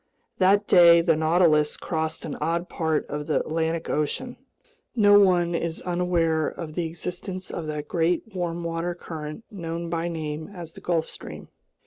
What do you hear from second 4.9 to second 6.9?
No one is unaware of the